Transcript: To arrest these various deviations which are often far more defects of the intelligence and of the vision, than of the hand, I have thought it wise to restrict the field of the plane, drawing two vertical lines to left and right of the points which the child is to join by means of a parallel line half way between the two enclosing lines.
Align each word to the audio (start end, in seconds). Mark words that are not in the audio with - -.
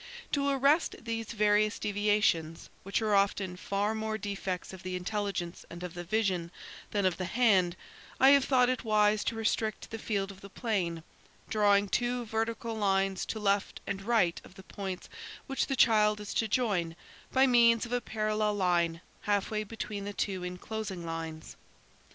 To 0.31 0.49
arrest 0.49 0.95
these 1.03 1.27
various 1.31 1.77
deviations 1.77 2.71
which 2.81 3.03
are 3.03 3.13
often 3.13 3.55
far 3.55 3.93
more 3.93 4.17
defects 4.17 4.73
of 4.73 4.81
the 4.81 4.95
intelligence 4.95 5.63
and 5.69 5.83
of 5.83 5.93
the 5.93 6.03
vision, 6.03 6.49
than 6.89 7.05
of 7.05 7.17
the 7.17 7.25
hand, 7.25 7.75
I 8.19 8.29
have 8.29 8.43
thought 8.43 8.67
it 8.67 8.83
wise 8.83 9.23
to 9.25 9.35
restrict 9.35 9.91
the 9.91 9.99
field 9.99 10.31
of 10.31 10.41
the 10.41 10.49
plane, 10.49 11.03
drawing 11.51 11.87
two 11.87 12.25
vertical 12.25 12.73
lines 12.73 13.27
to 13.27 13.39
left 13.39 13.79
and 13.85 14.01
right 14.01 14.41
of 14.43 14.55
the 14.55 14.63
points 14.63 15.07
which 15.45 15.67
the 15.67 15.75
child 15.75 16.19
is 16.19 16.33
to 16.33 16.47
join 16.47 16.95
by 17.31 17.45
means 17.45 17.85
of 17.85 17.93
a 17.93 18.01
parallel 18.01 18.55
line 18.55 19.01
half 19.21 19.51
way 19.51 19.63
between 19.63 20.05
the 20.05 20.13
two 20.13 20.43
enclosing 20.43 21.05
lines. 21.05 21.55